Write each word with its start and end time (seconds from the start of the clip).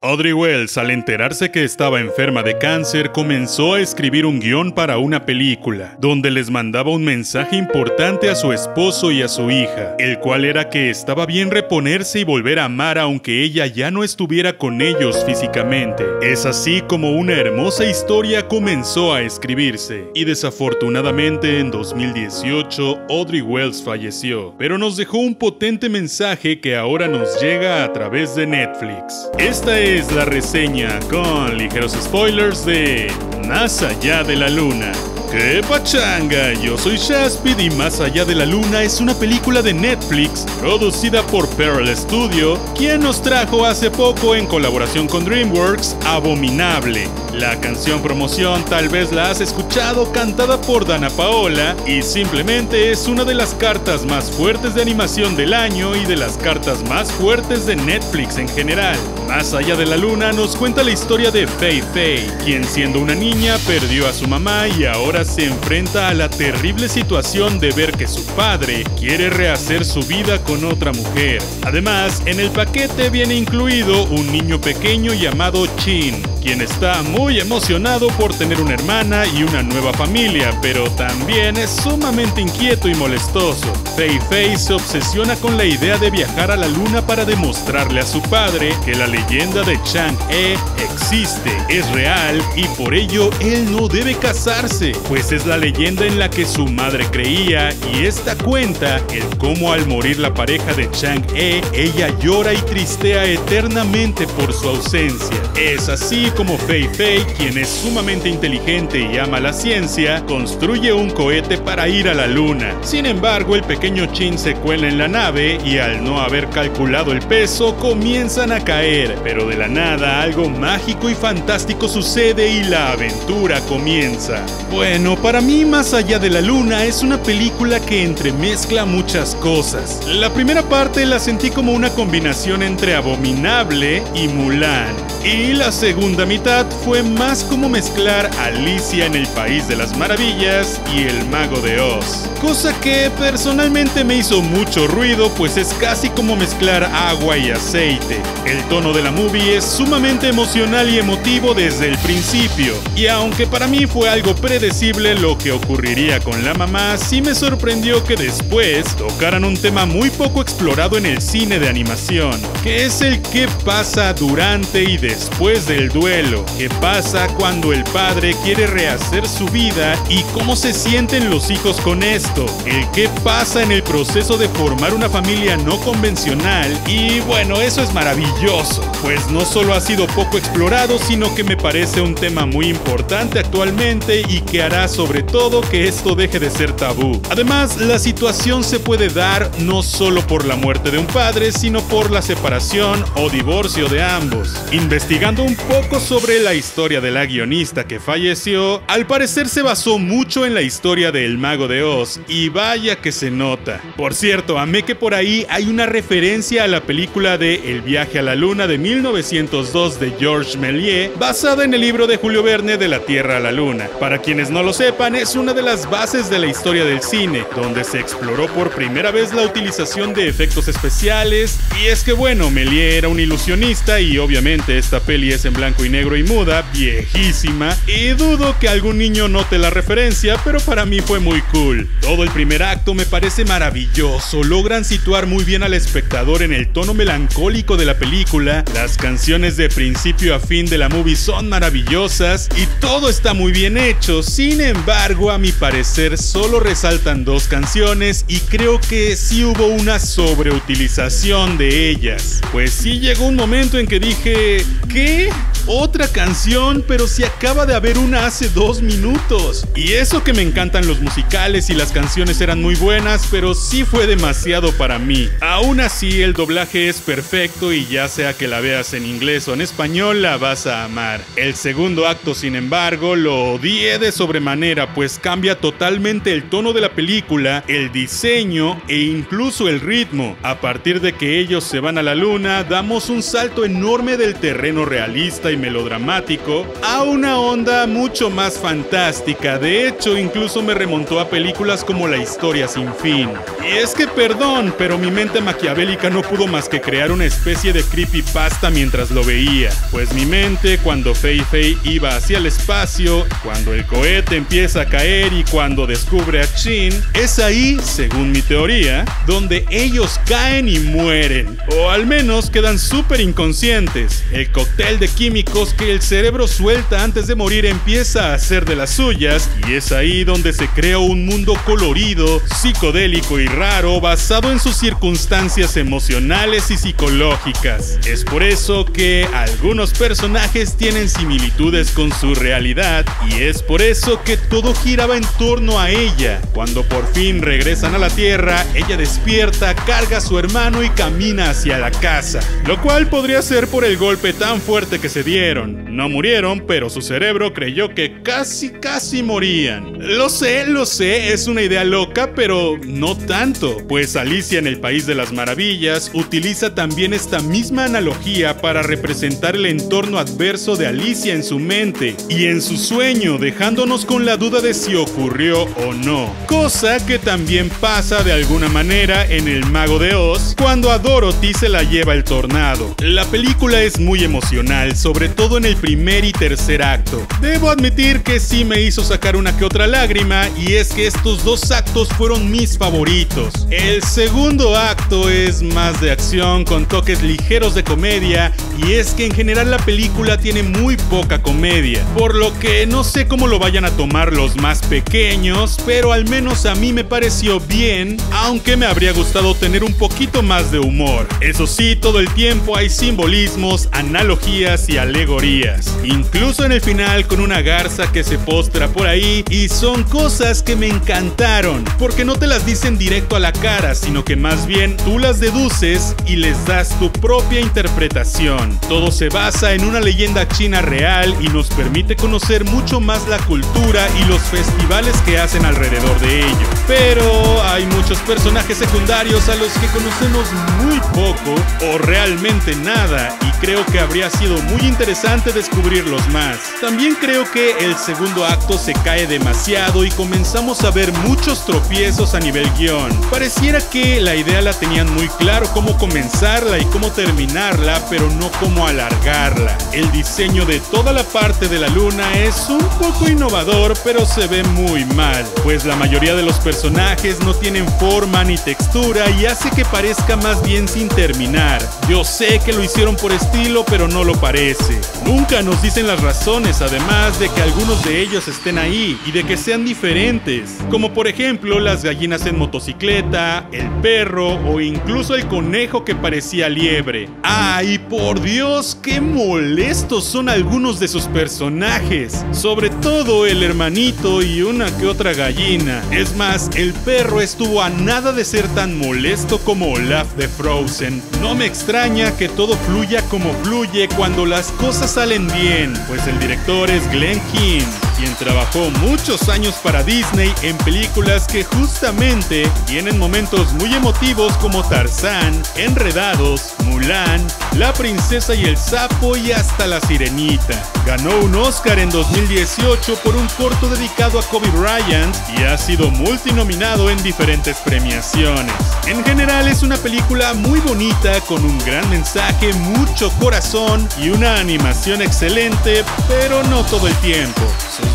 Audrey 0.00 0.32
Wells, 0.32 0.78
al 0.78 0.92
enterarse 0.92 1.50
que 1.50 1.64
estaba 1.64 1.98
enferma 1.98 2.44
de 2.44 2.56
cáncer, 2.56 3.10
comenzó 3.10 3.74
a 3.74 3.80
escribir 3.80 4.26
un 4.26 4.38
guion 4.38 4.70
para 4.70 4.98
una 4.98 5.26
película, 5.26 5.96
donde 5.98 6.30
les 6.30 6.50
mandaba 6.50 6.92
un 6.92 7.04
mensaje 7.04 7.56
importante 7.56 8.30
a 8.30 8.36
su 8.36 8.52
esposo 8.52 9.10
y 9.10 9.22
a 9.22 9.28
su 9.28 9.50
hija, 9.50 9.96
el 9.98 10.20
cual 10.20 10.44
era 10.44 10.70
que 10.70 10.88
estaba 10.88 11.26
bien 11.26 11.50
reponerse 11.50 12.20
y 12.20 12.24
volver 12.24 12.60
a 12.60 12.66
amar 12.66 12.96
aunque 12.96 13.42
ella 13.42 13.66
ya 13.66 13.90
no 13.90 14.04
estuviera 14.04 14.56
con 14.56 14.82
ellos 14.82 15.24
físicamente. 15.26 16.04
Es 16.22 16.46
así 16.46 16.80
como 16.82 17.10
una 17.10 17.32
hermosa 17.32 17.84
historia 17.84 18.46
comenzó 18.46 19.12
a 19.12 19.22
escribirse, 19.22 20.04
y 20.14 20.24
desafortunadamente 20.24 21.58
en 21.58 21.72
2018 21.72 23.06
Audrey 23.10 23.42
Wells 23.42 23.82
falleció, 23.82 24.54
pero 24.60 24.78
nos 24.78 24.96
dejó 24.96 25.18
un 25.18 25.34
potente 25.34 25.88
mensaje 25.88 26.60
que 26.60 26.76
ahora 26.76 27.08
nos 27.08 27.42
llega 27.42 27.82
a 27.82 27.92
través 27.92 28.36
de 28.36 28.46
Netflix. 28.46 29.28
Esta 29.40 29.80
es 29.80 29.87
es 29.96 30.12
la 30.12 30.26
reseña 30.26 31.00
con 31.08 31.56
ligeros 31.56 31.92
spoilers 31.92 32.66
de 32.66 33.10
Más 33.46 33.82
allá 33.82 34.22
de 34.22 34.36
la 34.36 34.50
luna. 34.50 34.92
¡Qué 35.32 35.62
pachanga! 35.66 36.52
Yo 36.52 36.76
soy 36.76 36.96
Shaspid 36.96 37.58
y 37.58 37.70
Más 37.70 37.98
allá 38.00 38.26
de 38.26 38.34
la 38.34 38.44
luna 38.44 38.82
es 38.82 39.00
una 39.00 39.14
película 39.14 39.62
de 39.62 39.72
Netflix 39.72 40.44
producida 40.60 41.22
por 41.28 41.48
Pearl 41.56 41.88
Studio, 41.96 42.57
quien 42.78 43.00
nos 43.00 43.20
trajo 43.20 43.66
hace 43.66 43.90
poco 43.90 44.36
en 44.36 44.46
colaboración 44.46 45.08
con 45.08 45.24
DreamWorks 45.24 45.96
Abominable. 46.06 47.08
La 47.34 47.60
canción 47.60 48.00
promoción 48.00 48.64
tal 48.66 48.88
vez 48.88 49.10
la 49.12 49.30
has 49.30 49.40
escuchado 49.40 50.12
cantada 50.12 50.60
por 50.60 50.86
Dana 50.86 51.10
Paola 51.10 51.76
y 51.86 52.02
simplemente 52.02 52.92
es 52.92 53.08
una 53.08 53.24
de 53.24 53.34
las 53.34 53.54
cartas 53.54 54.06
más 54.06 54.30
fuertes 54.30 54.76
de 54.76 54.82
animación 54.82 55.36
del 55.36 55.54
año 55.54 55.96
y 55.96 56.04
de 56.04 56.16
las 56.16 56.36
cartas 56.38 56.88
más 56.88 57.10
fuertes 57.10 57.66
de 57.66 57.74
Netflix 57.74 58.38
en 58.38 58.48
general. 58.48 58.96
Más 59.26 59.52
allá 59.54 59.74
de 59.74 59.84
la 59.84 59.96
luna 59.96 60.32
nos 60.32 60.56
cuenta 60.56 60.84
la 60.84 60.92
historia 60.92 61.32
de 61.32 61.46
Fei 61.48 61.82
Fei, 61.92 62.26
quien 62.44 62.64
siendo 62.64 63.00
una 63.00 63.14
niña 63.14 63.58
perdió 63.66 64.08
a 64.08 64.12
su 64.12 64.28
mamá 64.28 64.68
y 64.68 64.84
ahora 64.84 65.24
se 65.24 65.46
enfrenta 65.46 66.08
a 66.08 66.14
la 66.14 66.30
terrible 66.30 66.88
situación 66.88 67.58
de 67.58 67.72
ver 67.72 67.92
que 67.92 68.06
su 68.06 68.24
padre 68.34 68.84
quiere 68.98 69.30
rehacer 69.30 69.84
su 69.84 70.00
vida 70.02 70.42
con 70.44 70.64
otra 70.64 70.92
mujer. 70.92 71.42
Además, 71.62 72.22
en 72.24 72.40
el 72.40 72.50
paquete 72.50 72.67
viene 73.10 73.34
incluido 73.34 74.04
un 74.04 74.30
niño 74.30 74.60
pequeño 74.60 75.14
llamado 75.14 75.66
Chin, 75.78 76.22
quien 76.42 76.60
está 76.60 77.02
muy 77.02 77.40
emocionado 77.40 78.08
por 78.08 78.34
tener 78.34 78.60
una 78.60 78.74
hermana 78.74 79.26
y 79.26 79.42
una 79.42 79.62
nueva 79.62 79.92
familia, 79.92 80.50
pero 80.62 80.90
también 80.92 81.56
es 81.56 81.70
sumamente 81.70 82.40
inquieto 82.40 82.88
y 82.88 82.94
molestoso. 82.94 83.66
Fei 83.96 84.18
Fei 84.28 84.56
se 84.56 84.74
obsesiona 84.74 85.36
con 85.36 85.56
la 85.56 85.64
idea 85.64 85.98
de 85.98 86.10
viajar 86.10 86.50
a 86.50 86.56
la 86.56 86.68
luna 86.68 87.06
para 87.06 87.24
demostrarle 87.24 88.00
a 88.00 88.06
su 88.06 88.20
padre 88.22 88.74
que 88.84 88.94
la 88.94 89.06
leyenda 89.06 89.62
de 89.62 89.80
Chang-e 89.82 90.56
existe, 90.82 91.50
es 91.68 91.88
real 91.92 92.42
y 92.56 92.64
por 92.80 92.94
ello 92.94 93.30
él 93.40 93.70
no 93.70 93.88
debe 93.88 94.14
casarse 94.14 94.92
pues 95.08 95.32
es 95.32 95.46
la 95.46 95.56
leyenda 95.56 96.06
en 96.06 96.18
la 96.18 96.30
que 96.30 96.44
su 96.44 96.66
madre 96.66 97.06
creía 97.10 97.70
y 97.92 98.04
esta 98.04 98.36
cuenta 98.36 98.98
el 99.12 99.24
cómo 99.38 99.72
al 99.72 99.86
morir 99.86 100.18
la 100.18 100.32
pareja 100.32 100.72
de 100.74 100.90
Chang-e, 100.90 101.62
ella 101.72 102.16
llora 102.20 102.52
y 102.52 102.58
tristea 102.58 103.24
eternamente 103.24 104.26
por 104.26 104.52
su 104.52 104.68
ausencia. 104.68 105.36
Es 105.56 105.88
así 105.88 106.27
como 106.30 106.58
Fei 106.58 106.88
Fei, 106.88 107.24
quien 107.36 107.58
es 107.58 107.68
sumamente 107.68 108.28
inteligente 108.28 109.00
y 109.00 109.18
ama 109.18 109.40
la 109.40 109.52
ciencia, 109.52 110.24
construye 110.26 110.92
un 110.92 111.10
cohete 111.10 111.58
para 111.58 111.88
ir 111.88 112.08
a 112.08 112.14
la 112.14 112.26
luna. 112.26 112.74
Sin 112.82 113.06
embargo, 113.06 113.54
el 113.54 113.62
pequeño 113.62 114.06
Chin 114.12 114.38
se 114.38 114.54
cuela 114.54 114.88
en 114.88 114.98
la 114.98 115.08
nave 115.08 115.58
y 115.64 115.78
al 115.78 116.02
no 116.02 116.20
haber 116.20 116.48
calculado 116.48 117.12
el 117.12 117.20
peso, 117.20 117.76
comienzan 117.76 118.52
a 118.52 118.64
caer. 118.64 119.18
Pero 119.22 119.46
de 119.46 119.56
la 119.56 119.68
nada, 119.68 120.22
algo 120.22 120.48
mágico 120.48 121.08
y 121.08 121.14
fantástico 121.14 121.88
sucede 121.88 122.50
y 122.50 122.64
la 122.64 122.92
aventura 122.92 123.60
comienza. 123.62 124.44
Bueno, 124.70 125.16
para 125.16 125.40
mí 125.40 125.64
Más 125.68 125.92
allá 125.92 126.18
de 126.18 126.30
la 126.30 126.40
luna 126.40 126.84
es 126.84 127.02
una 127.02 127.22
película 127.22 127.78
que 127.78 128.02
entremezcla 128.02 128.84
muchas 128.86 129.34
cosas. 129.34 130.00
La 130.06 130.32
primera 130.32 130.62
parte 130.62 131.04
la 131.04 131.18
sentí 131.18 131.50
como 131.50 131.72
una 131.72 131.90
combinación 131.90 132.62
entre 132.62 132.94
Abominable 132.94 134.02
y 134.14 134.28
Mulan. 134.28 134.94
Y 135.24 135.52
la 135.52 135.70
segunda 135.70 136.17
mitad 136.26 136.66
fue 136.84 137.02
más 137.02 137.44
como 137.44 137.68
mezclar 137.68 138.30
Alicia 138.38 139.06
en 139.06 139.14
el 139.14 139.26
País 139.28 139.68
de 139.68 139.76
las 139.76 139.96
Maravillas 139.96 140.80
y 140.94 141.02
El 141.02 141.28
Mago 141.28 141.60
de 141.60 141.80
Oz. 141.80 142.28
Cosa 142.40 142.78
que 142.80 143.10
personalmente 143.18 144.04
me 144.04 144.16
hizo 144.16 144.42
mucho 144.42 144.86
ruido 144.86 145.30
pues 145.34 145.56
es 145.56 145.68
casi 145.74 146.08
como 146.10 146.36
mezclar 146.36 146.84
agua 146.84 147.36
y 147.36 147.50
aceite. 147.50 148.20
El 148.46 148.62
tono 148.68 148.92
de 148.92 149.02
la 149.02 149.10
movie 149.10 149.56
es 149.56 149.64
sumamente 149.64 150.28
emocional 150.28 150.88
y 150.88 150.98
emotivo 150.98 151.54
desde 151.54 151.88
el 151.88 151.98
principio. 151.98 152.74
Y 152.96 153.06
aunque 153.06 153.46
para 153.46 153.66
mí 153.66 153.86
fue 153.86 154.08
algo 154.08 154.34
predecible, 154.34 155.14
lo 155.14 155.38
que 155.38 155.52
ocurriría 155.52 156.20
con 156.20 156.44
la 156.44 156.54
mamá, 156.54 156.96
sí 156.96 157.22
me 157.22 157.34
sorprendió 157.34 158.02
que 158.04 158.16
después 158.16 158.96
tocaran 158.96 159.44
un 159.44 159.56
tema 159.56 159.86
muy 159.86 160.10
poco 160.10 160.42
explorado 160.42 160.98
en 160.98 161.06
el 161.06 161.20
cine 161.20 161.58
de 161.58 161.68
animación, 161.68 162.40
que 162.62 162.86
es 162.86 163.02
el 163.02 163.20
qué 163.22 163.46
pasa 163.64 164.12
durante 164.14 164.82
y 164.82 164.96
después 164.96 165.66
del 165.66 165.88
duelo, 165.88 166.07
qué 166.56 166.70
pasa 166.80 167.26
cuando 167.36 167.70
el 167.70 167.84
padre 167.84 168.34
quiere 168.42 168.66
rehacer 168.66 169.28
su 169.28 169.44
vida 169.48 169.94
y 170.08 170.22
cómo 170.32 170.56
se 170.56 170.72
sienten 170.72 171.28
los 171.28 171.50
hijos 171.50 171.78
con 171.82 172.02
esto, 172.02 172.46
el 172.64 172.90
qué 172.92 173.10
pasa 173.22 173.62
en 173.62 173.72
el 173.72 173.82
proceso 173.82 174.38
de 174.38 174.48
formar 174.48 174.94
una 174.94 175.10
familia 175.10 175.58
no 175.58 175.78
convencional 175.80 176.66
y 176.86 177.20
bueno, 177.20 177.60
eso 177.60 177.82
es 177.82 177.92
maravilloso, 177.92 178.90
pues 179.02 179.28
no 179.28 179.44
solo 179.44 179.74
ha 179.74 179.82
sido 179.82 180.06
poco 180.06 180.38
explorado, 180.38 180.98
sino 180.98 181.34
que 181.34 181.44
me 181.44 181.58
parece 181.58 182.00
un 182.00 182.14
tema 182.14 182.46
muy 182.46 182.68
importante 182.68 183.38
actualmente 183.38 184.22
y 184.28 184.40
que 184.40 184.62
hará 184.62 184.88
sobre 184.88 185.22
todo 185.22 185.60
que 185.60 185.88
esto 185.88 186.14
deje 186.14 186.40
de 186.40 186.48
ser 186.48 186.72
tabú. 186.72 187.20
Además, 187.28 187.76
la 187.76 187.98
situación 187.98 188.64
se 188.64 188.80
puede 188.80 189.08
dar 189.08 189.50
no 189.58 189.82
solo 189.82 190.26
por 190.26 190.46
la 190.46 190.56
muerte 190.56 190.90
de 190.90 190.96
un 190.96 191.06
padre, 191.06 191.52
sino 191.52 191.82
por 191.82 192.10
la 192.10 192.22
separación 192.22 193.04
o 193.16 193.28
divorcio 193.28 193.88
de 193.88 194.02
ambos. 194.02 194.54
Investigando 194.72 195.42
un 195.42 195.54
poco 195.54 195.97
sobre 196.00 196.38
la 196.40 196.54
historia 196.54 197.00
de 197.00 197.10
la 197.10 197.26
guionista 197.26 197.86
que 197.86 197.98
falleció, 197.98 198.82
al 198.86 199.06
parecer 199.06 199.48
se 199.48 199.62
basó 199.62 199.98
mucho 199.98 200.46
en 200.46 200.54
la 200.54 200.62
historia 200.62 201.10
de 201.10 201.24
El 201.24 201.38
Mago 201.38 201.66
de 201.66 201.82
Oz, 201.82 202.20
y 202.28 202.50
vaya 202.50 202.96
que 202.96 203.10
se 203.10 203.30
nota. 203.30 203.80
Por 203.96 204.14
cierto, 204.14 204.58
amé 204.58 204.82
que 204.82 204.94
por 204.94 205.14
ahí 205.14 205.44
hay 205.48 205.68
una 205.68 205.86
referencia 205.86 206.64
a 206.64 206.68
la 206.68 206.82
película 206.82 207.36
de 207.36 207.72
El 207.72 207.82
viaje 207.82 208.18
a 208.18 208.22
la 208.22 208.34
luna 208.34 208.66
de 208.66 208.78
1902 208.78 209.98
de 209.98 210.12
Georges 210.18 210.56
Méliès, 210.56 211.10
basada 211.18 211.64
en 211.64 211.74
el 211.74 211.80
libro 211.80 212.06
de 212.06 212.16
Julio 212.16 212.42
Verne 212.42 212.76
de 212.76 212.88
La 212.88 213.00
Tierra 213.00 213.38
a 213.38 213.40
la 213.40 213.52
Luna. 213.52 213.88
Para 213.98 214.18
quienes 214.18 214.50
no 214.50 214.62
lo 214.62 214.72
sepan, 214.72 215.16
es 215.16 215.34
una 215.34 215.52
de 215.52 215.62
las 215.62 215.90
bases 215.90 216.30
de 216.30 216.38
la 216.38 216.46
historia 216.46 216.84
del 216.84 217.02
cine, 217.02 217.44
donde 217.56 217.82
se 217.84 217.98
exploró 217.98 218.46
por 218.48 218.70
primera 218.70 219.10
vez 219.10 219.34
la 219.34 219.42
utilización 219.42 220.14
de 220.14 220.28
efectos 220.28 220.68
especiales. 220.68 221.58
Y 221.82 221.86
es 221.86 222.04
que 222.04 222.12
bueno, 222.12 222.50
Méliès 222.50 222.94
era 222.94 223.08
un 223.08 223.20
ilusionista 223.20 224.00
y 224.00 224.18
obviamente 224.18 224.78
esta 224.78 225.00
peli 225.00 225.32
es 225.32 225.44
en 225.44 225.54
blanco 225.54 225.84
y 225.84 225.87
negro 225.88 226.16
y 226.16 226.22
muda, 226.22 226.62
viejísima. 226.72 227.76
Y 227.86 228.08
dudo 228.08 228.58
que 228.58 228.68
algún 228.68 228.98
niño 228.98 229.28
note 229.28 229.58
la 229.58 229.70
referencia, 229.70 230.36
pero 230.44 230.60
para 230.60 230.84
mí 230.84 231.00
fue 231.00 231.18
muy 231.18 231.40
cool. 231.52 231.88
Todo 232.00 232.22
el 232.22 232.30
primer 232.30 232.62
acto 232.62 232.94
me 232.94 233.06
parece 233.06 233.44
maravilloso, 233.44 234.42
logran 234.42 234.84
situar 234.84 235.26
muy 235.26 235.44
bien 235.44 235.62
al 235.62 235.74
espectador 235.74 236.42
en 236.42 236.52
el 236.52 236.68
tono 236.68 236.94
melancólico 236.94 237.76
de 237.76 237.84
la 237.84 237.98
película, 237.98 238.64
las 238.74 238.96
canciones 238.96 239.56
de 239.56 239.68
principio 239.68 240.34
a 240.34 240.40
fin 240.40 240.66
de 240.66 240.78
la 240.78 240.88
movie 240.88 241.16
son 241.16 241.48
maravillosas 241.48 242.48
y 242.56 242.66
todo 242.80 243.08
está 243.08 243.34
muy 243.34 243.52
bien 243.52 243.76
hecho, 243.76 244.22
sin 244.22 244.60
embargo, 244.60 245.30
a 245.30 245.38
mi 245.38 245.52
parecer, 245.52 246.18
solo 246.18 246.60
resaltan 246.60 247.24
dos 247.24 247.48
canciones 247.48 248.24
y 248.28 248.40
creo 248.40 248.80
que 248.80 249.16
sí 249.16 249.44
hubo 249.44 249.66
una 249.66 249.98
sobreutilización 249.98 251.58
de 251.58 251.90
ellas. 251.90 252.40
Pues 252.52 252.72
sí 252.72 253.00
llegó 253.00 253.26
un 253.26 253.36
momento 253.36 253.78
en 253.78 253.86
que 253.86 254.00
dije, 254.00 254.64
¿qué? 254.88 255.30
Otra 255.70 256.08
canción, 256.08 256.82
pero 256.88 257.06
si 257.06 257.24
acaba 257.24 257.66
de 257.66 257.74
haber 257.74 257.98
una 257.98 258.24
hace 258.24 258.48
dos 258.48 258.80
minutos. 258.80 259.66
Y 259.76 259.92
eso 259.92 260.24
que 260.24 260.32
me 260.32 260.40
encantan 260.40 260.86
los 260.86 261.02
musicales 261.02 261.68
y 261.68 261.74
las 261.74 261.92
canciones 261.92 262.40
eran 262.40 262.62
muy 262.62 262.74
buenas, 262.74 263.28
pero 263.30 263.52
sí 263.52 263.84
fue 263.84 264.06
demasiado 264.06 264.72
para 264.72 264.98
mí. 264.98 265.28
Aún 265.42 265.80
así, 265.80 266.22
el 266.22 266.32
doblaje 266.32 266.88
es 266.88 267.02
perfecto 267.02 267.70
y 267.74 267.84
ya 267.84 268.08
sea 268.08 268.32
que 268.32 268.48
la 268.48 268.60
veas 268.60 268.94
en 268.94 269.04
inglés 269.04 269.46
o 269.46 269.52
en 269.52 269.60
español, 269.60 270.22
la 270.22 270.38
vas 270.38 270.66
a 270.66 270.84
amar. 270.84 271.20
El 271.36 271.54
segundo 271.54 272.06
acto, 272.06 272.34
sin 272.34 272.56
embargo, 272.56 273.14
lo 273.14 273.52
odié 273.52 273.98
de 273.98 274.10
sobremanera, 274.10 274.94
pues 274.94 275.18
cambia 275.18 275.60
totalmente 275.60 276.32
el 276.32 276.48
tono 276.48 276.72
de 276.72 276.80
la 276.80 276.94
película, 276.94 277.62
el 277.68 277.92
diseño 277.92 278.80
e 278.88 279.00
incluso 279.00 279.68
el 279.68 279.82
ritmo. 279.82 280.34
A 280.42 280.62
partir 280.62 281.02
de 281.02 281.12
que 281.12 281.38
ellos 281.38 281.64
se 281.64 281.80
van 281.80 281.98
a 281.98 282.02
la 282.02 282.14
luna, 282.14 282.64
damos 282.64 283.10
un 283.10 283.22
salto 283.22 283.66
enorme 283.66 284.16
del 284.16 284.34
terreno 284.34 284.86
realista 284.86 285.52
y 285.52 285.57
melodramático 285.58 286.66
a 286.82 287.02
una 287.02 287.38
onda 287.38 287.86
mucho 287.86 288.30
más 288.30 288.58
fantástica. 288.58 289.58
De 289.58 289.86
hecho, 289.86 290.16
incluso 290.16 290.62
me 290.62 290.74
remontó 290.74 291.20
a 291.20 291.28
películas 291.28 291.84
como 291.84 292.08
La 292.08 292.16
historia 292.16 292.68
sin 292.68 292.92
fin. 292.94 293.30
Y 293.62 293.76
es 293.76 293.94
que 293.94 294.06
perdón, 294.06 294.74
pero 294.78 294.98
mi 294.98 295.10
mente 295.10 295.40
maquiavélica 295.40 296.10
no 296.10 296.22
pudo 296.22 296.46
más 296.46 296.68
que 296.68 296.80
crear 296.80 297.12
una 297.12 297.24
especie 297.24 297.72
de 297.72 297.82
creepypasta 297.82 298.70
mientras 298.70 299.10
lo 299.10 299.24
veía. 299.24 299.70
Pues 299.90 300.12
mi 300.14 300.24
mente, 300.24 300.78
cuando 300.78 301.14
Fei 301.14 301.40
Fei 301.40 301.76
iba 301.84 302.16
hacia 302.16 302.38
el 302.38 302.46
espacio, 302.46 303.26
cuando 303.42 303.74
el 303.74 303.84
cohete 303.86 304.36
empieza 304.36 304.82
a 304.82 304.86
caer 304.86 305.32
y 305.32 305.44
cuando 305.44 305.86
descubre 305.86 306.40
a 306.40 306.54
Chin, 306.54 306.92
es 307.14 307.38
ahí, 307.38 307.78
según 307.82 308.32
mi 308.32 308.42
teoría, 308.42 309.04
donde 309.26 309.66
ellos 309.70 310.20
caen 310.26 310.68
y 310.68 310.78
mueren. 310.78 311.58
O 311.76 311.90
al 311.90 312.06
menos 312.06 312.50
quedan 312.50 312.78
súper 312.78 313.20
inconscientes. 313.20 314.24
El 314.32 314.50
cóctel 314.52 314.98
de 314.98 315.08
que 315.48 315.90
el 315.90 316.02
cerebro 316.02 316.46
suelta 316.46 317.02
antes 317.02 317.26
de 317.26 317.34
morir 317.34 317.64
empieza 317.64 318.26
a 318.30 318.34
hacer 318.34 318.66
de 318.66 318.76
las 318.76 318.90
suyas 318.90 319.48
y 319.66 319.74
es 319.74 319.92
ahí 319.92 320.22
donde 320.22 320.52
se 320.52 320.68
crea 320.68 320.98
un 320.98 321.24
mundo 321.24 321.54
colorido, 321.64 322.40
psicodélico 322.60 323.40
y 323.40 323.46
raro 323.46 323.98
basado 323.98 324.52
en 324.52 324.60
sus 324.60 324.76
circunstancias 324.76 325.78
emocionales 325.78 326.70
y 326.70 326.76
psicológicas. 326.76 327.98
Es 328.06 328.24
por 328.24 328.42
eso 328.42 328.84
que 328.84 329.26
algunos 329.32 329.92
personajes 329.94 330.76
tienen 330.76 331.08
similitudes 331.08 331.92
con 331.92 332.12
su 332.12 332.34
realidad 332.34 333.06
y 333.30 333.42
es 333.42 333.62
por 333.62 333.80
eso 333.80 334.22
que 334.22 334.36
todo 334.36 334.74
giraba 334.74 335.16
en 335.16 335.24
torno 335.38 335.80
a 335.80 335.90
ella. 335.90 336.42
Cuando 336.52 336.82
por 336.84 337.10
fin 337.14 337.40
regresan 337.40 337.94
a 337.94 337.98
la 337.98 338.10
Tierra, 338.10 338.66
ella 338.74 338.98
despierta, 338.98 339.74
carga 339.74 340.18
a 340.18 340.20
su 340.20 340.38
hermano 340.38 340.84
y 340.84 340.90
camina 340.90 341.50
hacia 341.50 341.78
la 341.78 341.90
casa, 341.90 342.40
lo 342.66 342.80
cual 342.82 343.08
podría 343.08 343.40
ser 343.40 343.66
por 343.66 343.84
el 343.84 343.96
golpe 343.96 344.34
tan 344.34 344.60
fuerte 344.60 344.98
que 344.98 345.08
se 345.08 345.22
dieron. 345.22 345.37
No 345.38 346.08
murieron, 346.08 346.64
pero 346.66 346.90
su 346.90 347.00
cerebro 347.00 347.54
creyó 347.54 347.94
que 347.94 348.22
casi 348.24 348.70
casi 348.70 349.22
morían. 349.22 350.16
Lo 350.16 350.28
sé, 350.28 350.66
lo 350.66 350.84
sé, 350.84 351.32
es 351.32 351.46
una 351.46 351.62
idea 351.62 351.84
loca, 351.84 352.32
pero 352.34 352.76
no 352.84 353.16
tanto, 353.16 353.76
pues 353.88 354.16
Alicia 354.16 354.58
en 354.58 354.66
el 354.66 354.80
País 354.80 355.06
de 355.06 355.14
las 355.14 355.32
Maravillas 355.32 356.10
utiliza 356.12 356.74
también 356.74 357.14
esta 357.14 357.38
misma 357.38 357.84
analogía 357.84 358.60
para 358.60 358.82
representar 358.82 359.54
el 359.54 359.66
entorno 359.66 360.18
adverso 360.18 360.74
de 360.74 360.88
Alicia 360.88 361.34
en 361.34 361.44
su 361.44 361.60
mente 361.60 362.16
y 362.28 362.46
en 362.46 362.60
su 362.60 362.76
sueño, 362.76 363.38
dejándonos 363.38 364.04
con 364.04 364.26
la 364.26 364.36
duda 364.36 364.60
de 364.60 364.74
si 364.74 364.96
ocurrió 364.96 365.62
o 365.62 365.94
no. 365.94 366.34
Cosa 366.46 367.04
que 367.06 367.20
también 367.20 367.70
pasa 367.80 368.24
de 368.24 368.32
alguna 368.32 368.68
manera 368.68 369.24
en 369.24 369.46
El 369.46 369.64
Mago 369.66 370.00
de 370.00 370.16
Oz 370.16 370.56
cuando 370.58 370.90
a 370.90 370.98
Dorothy 370.98 371.54
se 371.54 371.68
la 371.68 371.84
lleva 371.84 372.14
el 372.14 372.24
tornado. 372.24 372.94
La 372.98 373.24
película 373.26 373.82
es 373.82 374.00
muy 374.00 374.24
emocional, 374.24 374.96
sobre 374.96 375.17
todo 375.26 375.56
en 375.56 375.64
el 375.64 375.74
primer 375.74 376.24
y 376.24 376.32
tercer 376.32 376.82
acto. 376.82 377.26
Debo 377.40 377.70
admitir 377.70 378.22
que 378.22 378.38
sí 378.38 378.64
me 378.64 378.82
hizo 378.82 379.02
sacar 379.02 379.34
una 379.34 379.56
que 379.56 379.64
otra 379.64 379.86
lágrima 379.86 380.48
y 380.56 380.74
es 380.74 380.90
que 380.90 381.06
estos 381.06 381.42
dos 381.42 381.72
actos 381.72 382.08
fueron 382.10 382.50
mis 382.50 382.76
favoritos. 382.76 383.66
El 383.70 384.04
segundo 384.04 384.76
acto 384.76 385.30
es 385.30 385.62
más 385.62 386.00
de 386.00 386.10
acción 386.10 386.64
con 386.64 386.86
toques 386.86 387.22
ligeros 387.22 387.74
de 387.74 387.82
comedia 387.82 388.52
y 388.86 388.92
es 388.92 389.14
que 389.14 389.26
en 389.26 389.32
general 389.32 389.70
la 389.70 389.78
película 389.78 390.38
tiene 390.38 390.62
muy 390.62 390.96
poca 390.96 391.42
comedia, 391.42 392.04
por 392.16 392.34
lo 392.34 392.56
que 392.58 392.86
no 392.86 393.02
sé 393.02 393.26
cómo 393.26 393.46
lo 393.46 393.58
vayan 393.58 393.86
a 393.86 393.90
tomar 393.90 394.32
los 394.32 394.56
más 394.56 394.82
pequeños, 394.82 395.78
pero 395.86 396.12
al 396.12 396.28
menos 396.28 396.66
a 396.66 396.74
mí 396.74 396.92
me 396.92 397.04
pareció 397.04 397.60
bien, 397.60 398.18
aunque 398.32 398.76
me 398.76 398.84
habría 398.84 399.12
gustado 399.12 399.54
tener 399.54 399.82
un 399.84 399.94
poquito 399.94 400.42
más 400.42 400.70
de 400.70 400.78
humor. 400.78 401.26
Eso 401.40 401.66
sí, 401.66 401.96
todo 401.96 402.20
el 402.20 402.28
tiempo 402.34 402.76
hay 402.76 402.90
simbolismos, 402.90 403.88
analogías 403.92 404.88
y 404.88 404.98
alegorías, 405.08 405.96
incluso 406.04 406.66
en 406.66 406.72
el 406.72 406.82
final 406.82 407.26
con 407.26 407.40
una 407.40 407.62
garza 407.62 408.12
que 408.12 408.22
se 408.22 408.38
postra 408.38 408.88
por 408.88 409.06
ahí 409.06 409.42
y 409.48 409.70
son 409.70 410.02
cosas 410.04 410.62
que 410.62 410.76
me 410.76 410.86
encantaron, 410.86 411.82
porque 411.98 412.26
no 412.26 412.34
te 412.34 412.46
las 412.46 412.66
dicen 412.66 412.98
directo 412.98 413.34
a 413.34 413.40
la 413.40 413.52
cara, 413.52 413.94
sino 413.94 414.22
que 414.22 414.36
más 414.36 414.66
bien 414.66 414.98
tú 414.98 415.18
las 415.18 415.40
deduces 415.40 416.14
y 416.26 416.36
les 416.36 416.62
das 416.66 416.90
tu 416.98 417.10
propia 417.10 417.58
interpretación. 417.58 418.78
Todo 418.86 419.10
se 419.10 419.30
basa 419.30 419.72
en 419.72 419.84
una 419.84 420.00
leyenda 420.00 420.46
china 420.46 420.82
real 420.82 421.34
y 421.40 421.48
nos 421.48 421.68
permite 421.68 422.14
conocer 422.14 422.64
mucho 422.64 423.00
más 423.00 423.26
la 423.28 423.38
cultura 423.38 424.06
y 424.20 424.28
los 424.28 424.42
festivales 424.42 425.16
que 425.24 425.38
hacen 425.38 425.64
alrededor 425.64 426.20
de 426.20 426.40
ello. 426.40 426.68
Pero 426.86 427.62
hay 427.62 427.86
muchos 427.86 428.18
personajes 428.20 428.76
secundarios 428.76 429.48
a 429.48 429.54
los 429.54 429.72
que 429.72 429.86
conocemos 429.86 430.46
muy 430.82 431.00
poco 431.14 431.54
o 431.92 431.98
realmente 431.98 432.76
nada 432.76 433.34
y 433.40 433.50
creo 433.60 433.86
que 433.86 434.00
habría 434.00 434.28
sido 434.28 434.60
muy 434.62 434.82
interesante 434.82 434.97
descubrirlos 434.98 436.26
más. 436.28 436.58
También 436.80 437.14
creo 437.20 437.48
que 437.50 437.70
el 437.78 437.96
segundo 437.96 438.44
acto 438.44 438.76
se 438.76 438.92
cae 438.92 439.26
demasiado 439.26 440.04
y 440.04 440.10
comenzamos 440.10 440.82
a 440.82 440.90
ver 440.90 441.12
muchos 441.24 441.64
tropiezos 441.64 442.34
a 442.34 442.40
nivel 442.40 442.68
guion. 442.76 443.08
Pareciera 443.30 443.80
que 443.80 444.20
la 444.20 444.34
idea 444.34 444.60
la 444.60 444.72
tenían 444.72 445.12
muy 445.14 445.28
claro 445.28 445.66
cómo 445.72 445.96
comenzarla 445.96 446.78
y 446.78 446.84
cómo 446.86 447.12
terminarla, 447.12 448.02
pero 448.10 448.28
no 448.30 448.50
cómo 448.60 448.86
alargarla. 448.86 449.76
El 449.92 450.10
diseño 450.10 450.64
de 450.66 450.80
toda 450.80 451.12
la 451.12 451.22
parte 451.22 451.68
de 451.68 451.78
la 451.78 451.88
luna 451.88 452.38
es 452.38 452.68
un 452.68 452.86
poco 453.00 453.28
innovador, 453.28 453.94
pero 454.02 454.26
se 454.26 454.46
ve 454.48 454.62
muy 454.64 455.04
mal, 455.04 455.44
pues 455.62 455.84
la 455.84 455.96
mayoría 455.96 456.34
de 456.34 456.42
los 456.42 456.58
personajes 456.58 457.40
no 457.40 457.54
tienen 457.54 457.88
forma 457.98 458.42
ni 458.44 458.58
textura 458.58 459.30
y 459.30 459.46
hace 459.46 459.70
que 459.70 459.84
parezca 459.84 460.36
más 460.36 460.62
bien 460.62 460.88
sin 460.88 461.08
terminar. 461.08 461.80
Yo 462.08 462.24
sé 462.24 462.60
que 462.64 462.72
lo 462.72 462.82
hicieron 462.82 463.16
por 463.16 463.32
estilo, 463.32 463.84
pero 463.84 464.08
no 464.08 464.24
lo 464.24 464.34
parece. 464.34 464.87
Nunca 465.24 465.62
nos 465.62 465.82
dicen 465.82 466.06
las 466.06 466.20
razones, 466.22 466.80
además 466.80 467.38
de 467.38 467.48
que 467.48 467.60
algunos 467.60 468.02
de 468.04 468.22
ellos 468.22 468.48
estén 468.48 468.78
ahí 468.78 469.18
y 469.26 469.32
de 469.32 469.44
que 469.44 469.56
sean 469.56 469.84
diferentes, 469.84 470.78
como 470.90 471.12
por 471.12 471.28
ejemplo 471.28 471.80
las 471.80 472.02
gallinas 472.02 472.46
en 472.46 472.58
motocicleta, 472.58 473.68
el 473.72 473.88
perro 474.00 474.54
o 474.66 474.80
incluso 474.80 475.34
el 475.34 475.46
conejo 475.46 476.04
que 476.04 476.14
parecía 476.14 476.68
liebre. 476.68 477.28
¡Ay, 477.42 477.98
por 477.98 478.40
Dios, 478.40 478.98
qué 479.02 479.20
molestos 479.20 480.24
son 480.24 480.48
algunos 480.48 480.98
de 480.98 481.08
sus 481.08 481.24
personajes! 481.24 482.44
Sobre 482.52 482.90
todo 482.90 483.46
el 483.46 483.62
hermanito 483.62 484.42
y 484.42 484.62
una 484.62 484.86
que 484.96 485.06
otra 485.06 485.34
gallina. 485.34 486.02
Es 486.10 486.36
más, 486.36 486.70
el 486.74 486.94
perro 486.94 487.40
estuvo 487.40 487.82
a 487.82 487.90
nada 487.90 488.32
de 488.32 488.44
ser 488.44 488.66
tan 488.68 488.96
molesto 488.98 489.58
como 489.58 489.92
Olaf 489.92 490.34
de 490.36 490.48
Frozen. 490.48 491.22
No 491.42 491.54
me 491.54 491.66
extraña 491.66 492.36
que 492.36 492.48
todo 492.48 492.76
fluya 492.76 493.22
como 493.28 493.52
fluye 493.64 494.08
cuando 494.16 494.46
las 494.46 494.72
cosas 494.78 495.10
salen 495.12 495.46
bien, 495.48 495.92
pues 496.06 496.26
el 496.26 496.38
director 496.38 496.88
es 496.90 497.08
Glenn 497.10 497.40
Keane 497.52 498.07
quien 498.18 498.34
trabajó 498.34 498.90
muchos 498.90 499.48
años 499.48 499.76
para 499.76 500.02
Disney 500.02 500.52
en 500.62 500.76
películas 500.78 501.46
que 501.46 501.62
justamente 501.62 502.68
tienen 502.84 503.16
momentos 503.16 503.72
muy 503.74 503.94
emotivos 503.94 504.56
como 504.56 504.82
Tarzán, 504.82 505.62
Enredados, 505.76 506.74
Mulan, 506.84 507.46
La 507.76 507.92
Princesa 507.92 508.56
y 508.56 508.64
el 508.64 508.76
Sapo 508.76 509.36
y 509.36 509.52
hasta 509.52 509.86
La 509.86 510.00
Sirenita. 510.00 510.82
Ganó 511.06 511.30
un 511.38 511.54
Oscar 511.54 511.98
en 512.00 512.10
2018 512.10 513.20
por 513.22 513.36
un 513.36 513.46
corto 513.56 513.88
dedicado 513.88 514.40
a 514.40 514.42
Kobe 514.42 514.68
Bryant 514.70 515.34
y 515.56 515.62
ha 515.62 515.78
sido 515.78 516.10
multinominado 516.10 517.10
en 517.10 517.22
diferentes 517.22 517.76
premiaciones. 517.78 518.74
En 519.06 519.24
general 519.24 519.68
es 519.68 519.82
una 519.82 519.96
película 519.96 520.54
muy 520.54 520.80
bonita 520.80 521.40
con 521.42 521.64
un 521.64 521.78
gran 521.80 522.08
mensaje, 522.10 522.72
mucho 522.72 523.30
corazón 523.38 524.08
y 524.20 524.30
una 524.30 524.58
animación 524.58 525.22
excelente, 525.22 526.04
pero 526.26 526.64
no 526.64 526.84
todo 526.84 527.06
el 527.06 527.14
tiempo. 527.16 527.62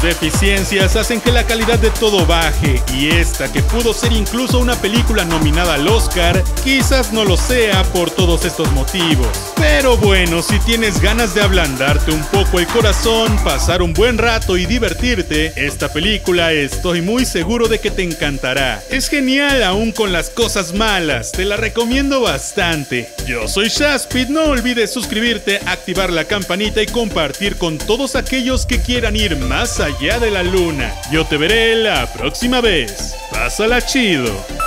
Deficiencias 0.01 0.95
hacen 0.95 1.21
que 1.21 1.31
la 1.31 1.45
calidad 1.45 1.79
de 1.79 1.89
todo 1.91 2.25
baje 2.25 2.81
y 2.93 3.09
esta 3.09 3.51
que 3.51 3.61
pudo 3.61 3.93
ser 3.93 4.11
incluso 4.11 4.59
una 4.59 4.75
película 4.75 5.23
nominada 5.25 5.75
al 5.75 5.87
Oscar, 5.87 6.43
quizás 6.63 7.13
no 7.13 7.23
lo 7.23 7.37
sea 7.37 7.83
por 7.85 8.11
todos 8.11 8.45
estos 8.45 8.71
motivos. 8.71 9.27
Pero 9.55 9.95
bueno, 9.97 10.41
si 10.41 10.59
tienes 10.59 11.01
ganas 11.01 11.33
de 11.33 11.41
ablandarte 11.41 12.11
un 12.11 12.23
poco 12.25 12.59
el 12.59 12.67
corazón, 12.67 13.35
pasar 13.43 13.81
un 13.81 13.93
buen 13.93 14.17
rato 14.17 14.57
y 14.57 14.65
divertirte, 14.65 15.53
esta 15.55 15.91
película 15.91 16.51
estoy 16.51 17.01
muy 17.01 17.25
seguro 17.25 17.67
de 17.67 17.79
que 17.79 17.91
te 17.91 18.03
encantará. 18.03 18.83
Es 18.89 19.09
genial 19.09 19.63
aún 19.63 19.91
con 19.91 20.11
las 20.11 20.29
cosas 20.29 20.73
malas, 20.73 21.31
te 21.31 21.45
la 21.45 21.57
recomiendo 21.57 22.21
bastante. 22.21 23.09
Yo 23.25 23.47
soy 23.47 23.69
Shaspid, 23.69 24.27
no 24.27 24.45
olvides 24.45 24.91
suscribirte, 24.91 25.59
activar 25.65 26.11
la 26.11 26.25
campanita 26.25 26.81
y 26.81 26.87
compartir 26.87 27.55
con 27.57 27.77
todos 27.77 28.15
aquellos 28.15 28.65
que 28.65 28.81
quieran 28.81 29.15
ir 29.15 29.37
más 29.37 29.79
allá 29.83 30.19
de 30.19 30.31
la 30.31 30.43
luna. 30.43 30.93
Yo 31.11 31.25
te 31.25 31.37
veré 31.37 31.75
la 31.75 32.07
próxima 32.13 32.61
vez. 32.61 33.15
Pásala 33.31 33.81
chido. 33.81 34.62